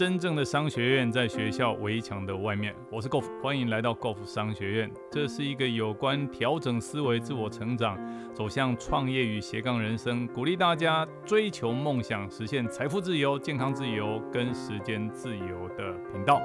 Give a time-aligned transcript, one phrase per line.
[0.00, 2.74] 真正的商学院在学校围墙的外面。
[2.90, 4.90] 我是 Golf，欢迎来到 Golf 商学院。
[5.12, 7.98] 这是一个有关调整思维、自我成长、
[8.32, 16.40] 走向创业与斜杠人生，鼓励大家追求梦想、实现财富自由、健康自由跟时间自由的频道。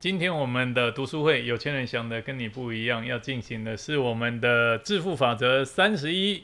[0.00, 6.42] 今天我们的读书会，有钱人想的跟你不一样，要进行的是我们的致富法则三十一。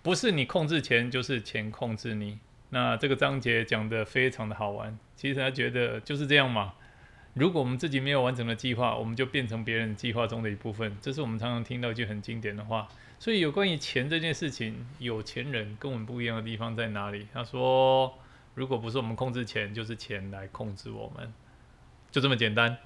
[0.00, 2.38] 不是你控制钱，就是钱控制你。
[2.74, 4.98] 那这个章节讲的非常的好玩。
[5.14, 6.72] 其实他觉得就是这样嘛。
[7.34, 10.96] 如果我们自己没有完整的计划，我们就变成别人计划中的一部分。
[11.02, 12.88] 这是我们常常听到一句很经典的话。
[13.18, 17.26] 所以有关于钱这件事情，有钱人跟我们不一样的地方在哪里？
[17.34, 18.18] 他说，
[18.54, 21.30] 如果不是我们控制钱，就是钱来控制我们，
[22.10, 22.78] 就这么简单。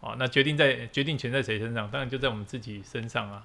[0.00, 1.90] 啊，那决定在决定权在谁身上？
[1.90, 3.44] 当然就在我们自己身上啊。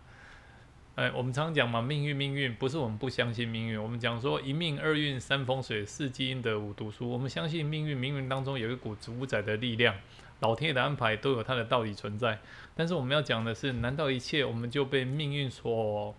[0.97, 3.79] 哎，我们常常讲嘛，命运，命运不是我们不相信命运。
[3.79, 7.07] 我们讲说一命二运三风水四积阴德五读书。
[7.07, 9.93] 我们相信命运，命运当中有一股主宰的力量，
[10.39, 12.39] 老天爷的安排都有它的道理存在。
[12.73, 16.15] 但是我们要讲的是，难道一切我们就被命运所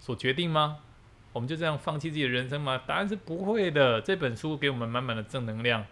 [0.00, 0.78] 所决定吗？
[1.32, 2.82] 我们就这样放弃自己的人生吗？
[2.88, 4.00] 答案是不会的。
[4.00, 5.86] 这本书给我们满满的正能量。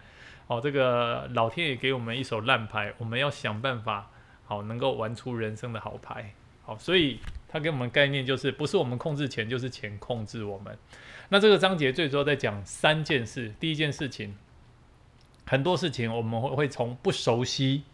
[0.48, 4.10] 哦，这个老天爷给我们一手烂牌，我们要想办法，
[4.46, 6.34] 好能够玩出人生的好牌。
[6.64, 7.20] 好，所以。
[7.54, 10.76] 他给我们概念就是，不是我们控制钱，就是钱控制我们。
[11.28, 13.54] 那这个章节最主要在讲三件事。
[13.60, 14.34] 第一件事情，
[15.46, 17.84] 很多事情我们会会从不熟悉、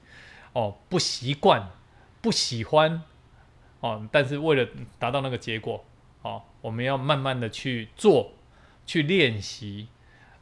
[0.54, 1.68] 哦不习惯、
[2.22, 3.02] 不喜欢，
[3.80, 4.66] 哦，但是为了
[4.98, 5.84] 达到那个结果，
[6.22, 8.32] 哦，我们要慢慢的去做、
[8.86, 9.88] 去练习。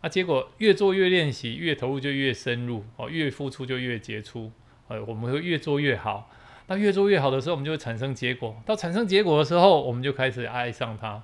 [0.01, 4.53] 啊，结果越做越练习，越投入就越深入，哦，越付出就越杰出，
[4.87, 6.31] 呃，我们会越做越好。
[6.69, 8.55] 那越做越好的时候，我们就会产生结果。
[8.67, 11.23] 到产生结果的时候，我们就开始爱上它。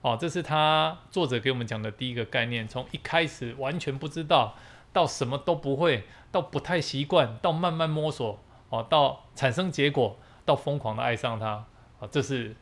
[0.00, 2.66] 哦，这是他作者给我们讲的第一个概念。
[2.66, 4.54] 从一开始完全不知道，
[4.92, 8.38] 到什么都不会，到不太习惯，到慢慢摸索，
[8.70, 10.16] 哦，到产生结果，
[10.46, 11.66] 到疯狂的爱上它。
[12.00, 12.56] 啊，这是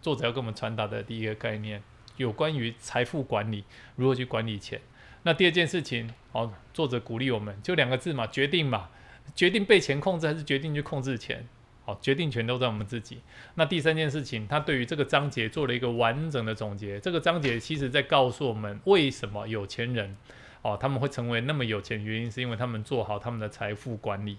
[0.00, 1.82] 作者要跟我们传达的第一个概念，
[2.16, 3.64] 有关于财富管理，
[3.96, 4.80] 如何去管理钱。
[5.24, 8.88] 那第二件事情，哦，作者鼓励我们，就两个字嘛，决定嘛。
[9.34, 11.46] 决定被钱控制，还是决定去控制钱？
[11.84, 13.20] 好，决定权都在我们自己。
[13.56, 17.00] 那第三件事情，他对于这个章节做了一个完整的总结。
[17.00, 20.16] 这个章节其实在告诉我们，为什么有钱人
[20.62, 24.38] 哦他们会成为那么有钱，原因是因为他们做好他们的财富管理。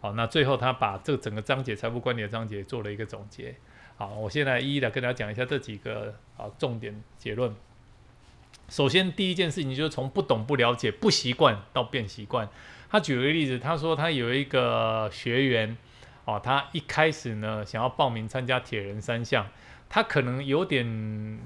[0.00, 3.54] 好，那最后他把这整个章节财富管理的章节做了一个总结。
[3.96, 7.54] 好，我现在一一的跟大家讲一下这几个啊重点结论。
[8.72, 12.48] 首先，第一件事情就是从不懂、不了解、不习惯到变习惯。
[12.88, 15.76] 他举了个例子，他说他有一个学员，
[16.24, 19.46] 哦，他一开始呢想要报名参加铁人三项，
[19.90, 21.38] 他可能有点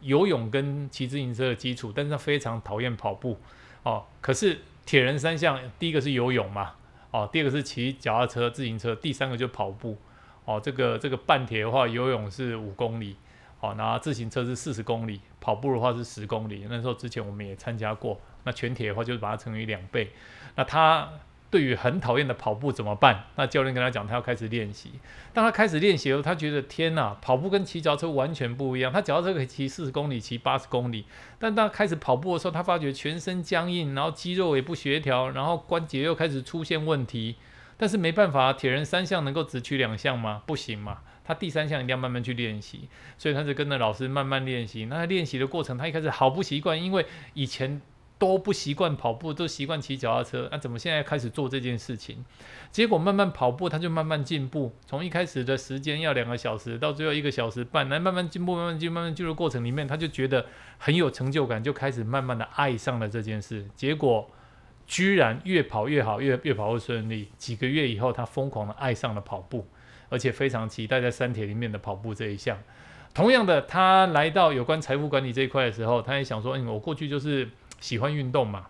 [0.00, 3.38] 游泳跟骑自行车的基础，但是他非常讨厌跑步，
[3.84, 6.72] 哦，可是铁人三项第一个是游泳嘛，
[7.12, 9.96] 哦，第二个是骑脚踏车、自行车，第三个就跑步，
[10.44, 13.14] 哦，这个这个半铁的话，游泳是五公里，
[13.60, 18.20] 哦，那自行车是四十公里，跑步的话是十公里，那时候之前我们也参加过。
[18.44, 20.10] 那全铁的话，就是把它乘以两倍。
[20.54, 21.08] 那他
[21.50, 23.24] 对于很讨厌的跑步怎么办？
[23.36, 24.92] 那教练跟他讲，他要开始练习。
[25.32, 28.92] 当他开始练习的时候，他觉得天哪，跑步跟骑脚车完全不一样。
[28.92, 31.06] 他脚踏车可以骑四十公里，骑八十公里，
[31.38, 37.36] 但当他开始跑步的时候，他发觉全身僵硬，然后肌肉也不协调，然后关节又开始出现问题。
[37.76, 40.42] 但是没办法，铁人三项能够只取两项吗？
[40.44, 40.98] 不行嘛。
[41.24, 44.84] 他第三项一定要慢慢去练习，所以他就跟着老师慢慢练习。
[44.84, 47.80] 那练习的过程，他一开始好不习惯，因为以前。
[48.16, 50.48] 都不习惯跑步，都习惯骑脚踏车。
[50.50, 52.24] 那怎么现在开始做这件事情？
[52.70, 54.72] 结果慢慢跑步，他就慢慢进步。
[54.86, 60.46] 从一开始的时间要两个小时，到最后一个小时半，来慢慢进步，慢慢进，慢慢进入过程里面，他就觉得
[60.78, 63.66] 很有成就感，就开始慢慢的爱上了这件事。
[63.74, 64.30] 结果
[64.86, 67.28] 居然越跑越好，越越跑越顺利。
[67.36, 69.66] 几个月以后，他疯狂的爱上了跑步，
[70.14, 72.56] 而且非常期待在山铁里面的跑步这一项。
[73.12, 77.48] 同样的，他来到有关财富管理这一块的时候，他也想说：，嗯，我过去就是。
[77.80, 78.64] 喜欢运动嘛？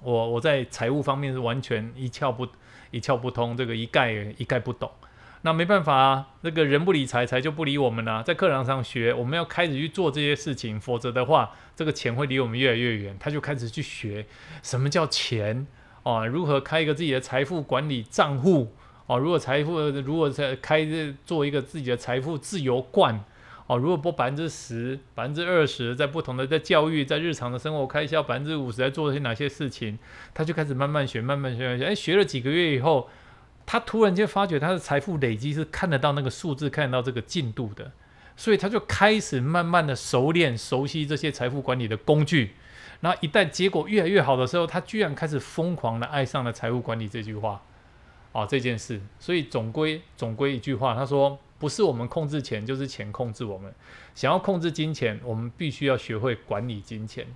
[0.00, 2.46] 我我在财务方面是完全一窍不
[2.92, 4.88] 一窍不通，这个一概一概不懂。
[5.40, 8.22] 那没办法啊，那个人不理财，财就不理我们啊。
[8.22, 13.16] 在课堂上学，我们要开始去做这些事情，否则的话，这个钱会离我们越来越远。
[13.18, 14.24] 他就开始去学
[14.62, 15.66] 什么叫钱
[16.04, 18.72] 啊，如何开一个自己的财富管理账户
[19.06, 20.86] 哦，如果财富如果在开
[21.24, 23.24] 做一个自己的财富自由罐。
[23.68, 29.96] 哦，如果拨百分之十、百分之二十，在不同的在教育、在日常的生活开销，百分之五十在做些哪些事情，
[30.34, 31.84] 他就开始慢慢学、慢慢学、学。
[31.84, 33.08] 哎，学了几个月以后，
[33.64, 37.92] 他突然间发觉他的财富累积是看得到那个数字、看得到这个进度的，
[38.36, 42.54] 所以他就开始慢慢的熟练、熟悉这些财富管理的工具，
[43.00, 47.62] 然后一旦结果越来越好的时候，他居然开始疯狂的爱上了财务管理这句话，
[48.32, 49.00] 啊，这件事。
[49.18, 53.72] 所以总归总归一句话，他说不是我们控制钱，就是钱控制我们。
[54.14, 57.26] 想要控制金钱，我们必须要学会管理金钱。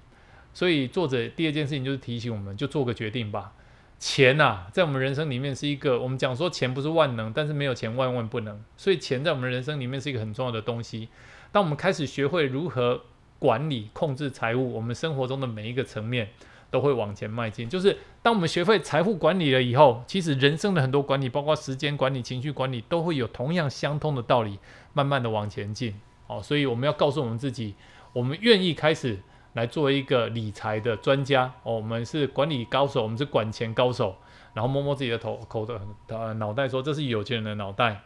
[0.53, 3.53] 所以作者第二件事情就是提醒我们，就做个决定吧。
[3.99, 8.63] 钱呐，在我们人生里面是一个，我们讲说钱不是万能，但是没有钱万万不能。
[8.77, 11.09] 所以钱在我们人生里面是一个很重要的东西。
[11.51, 13.03] 当我们开始学会如何
[13.39, 16.29] 管理、控制财务，我们生活中的每一个层面
[16.71, 17.69] 都会往前迈进。
[17.69, 24.59] 就是当我们学会财富管理了以后，其实人生的很多管理，包括时间管理、情绪管理，都会有同样相通的道理，
[24.93, 26.01] 慢慢的往前进。
[26.27, 27.75] 哦，所以我们要告诉我们自己，
[28.13, 29.19] 我们愿意开始。
[29.57, 34.15] 来做一个理财的专家哦，我们是管理高手，我们是管钱高手，
[34.53, 38.03] 然后摸摸自己的头口的呃脑袋，说这是有钱人的脑袋。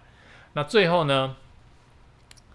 [0.53, 1.35] 那最后呢，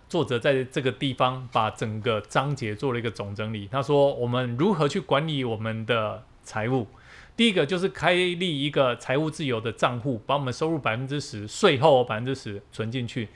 [0.08, 3.68] 作者在这个地方把整个章节做了一个总整理。
[3.72, 6.88] 他说，我们如何去管理我们的财务？
[7.36, 13.28] 第一个就是开立一个财务自由的账户，把我们收入百分之十，税后百分之十存进去。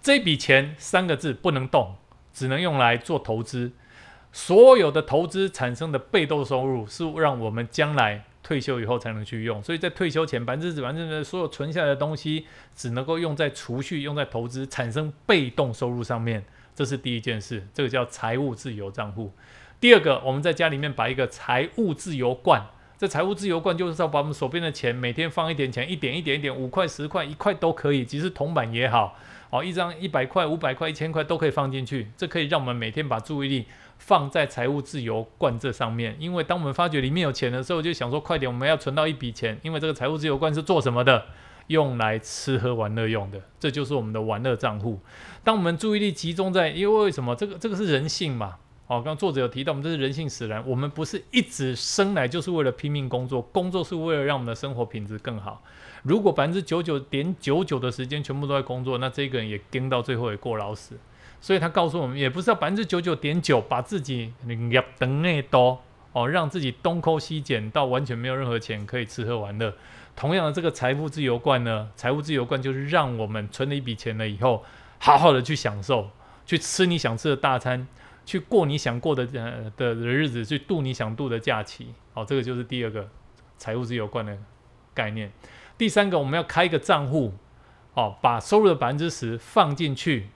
[0.00, 1.96] 这笔钱三个字不能动，
[2.32, 3.72] 只能用来做投资。
[4.30, 16.42] 所有的投资产生的被动收入是让我们将来退休以后才能去用，所以在退休前百分之百分之所有存下来的东西只能够用在储蓄、用在投资产生被动收入上面，
[16.74, 19.34] 这是第一件事，这个叫财务自由账户。
[19.78, 22.66] 第二个，我们在家里面摆一个财务自由罐，
[22.96, 29.14] 这财务自由罐就是要把我们手边的钱每天放一点钱，一点一点一点，五块、十块、一块都可以，即使铜板也好，
[29.50, 33.66] 哦，一张一百块、五百块、一千块都可以放进去，这可以让我们每天把注意力。
[33.98, 39.58] 放在财务自由罐这上面，因为当我们发觉里面有钱的时候，就想说快点，我们要存到一笔钱。
[39.62, 41.26] 因为这个财务自由罐是做什么的？
[41.66, 44.98] 用来吃喝玩乐用的，这就是我们的玩乐账户。
[45.44, 47.36] 当我们注意力集中在，因为为什么？
[47.36, 48.56] 这个这个是人性嘛？
[48.86, 50.66] 哦，刚刚作者有提到，我们这是人性使然。
[50.66, 55.62] 我们不是一直生来就是为了拼命工作，工作是为了让我们的生活品质更好。
[56.04, 60.96] 如果百分之九九点九九的时间全部都在工作，那这个人也跟到最后也过劳死。
[61.40, 64.32] 所以他告诉我们，也不是要百分之九九点九把自己
[64.70, 65.80] 压等内多
[66.12, 69.72] 哦，让自己东抠西捡到完全没有任何钱可以吃喝玩乐。
[70.16, 74.64] 同样的，这个财富自由罐呢，财富自由罐就是让我们存了一笔钱了以后，
[74.98, 76.10] 好好的去享受，
[76.44, 77.86] 去吃你想吃的大餐，
[78.26, 81.94] 去过你想过的呃的日子，去度你想度的假期。
[82.14, 83.08] 好，这个就是第二个
[83.58, 84.36] 财务自由罐的
[84.92, 85.30] 概念。
[85.76, 87.34] 第三个，我们要开一个账户，
[87.94, 90.26] 哦，把收入的百分之十放进去。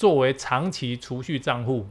[0.00, 1.86] 作为长期储蓄账户，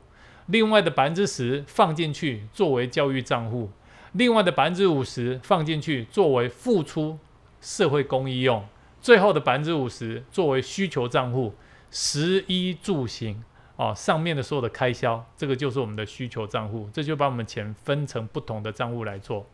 [0.47, 3.69] 另外的百分之十放进去作为教育账户，
[4.13, 7.19] 另外的百分之五十放进去作为付出
[7.61, 8.65] 社会公益用，
[8.99, 11.53] 最后的百分之五十作为需求账户，
[11.91, 13.43] 食衣住行
[13.75, 19.45] 哦，上面的所有的开销，这个就是我们的需求账户，这就把我们钱分成不同的账户来做。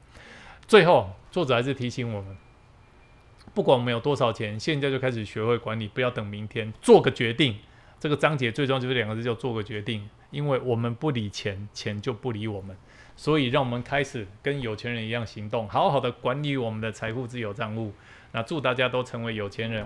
[0.65, 2.37] 最后，作者还是提醒我们，
[3.53, 7.57] 不管我们有多少钱，现在就开始学会管理，不要等明天，做个决定。
[7.99, 10.07] 这个章节最终就是两个字，叫做个决定。
[10.31, 12.75] 因为我们不理钱，钱就不理我们。
[13.15, 17.93] 所以，让我们开始跟有钱人一样行动，好好的管理我们的财富自由账户。
[18.33, 19.85] 那祝大家都成为有钱人。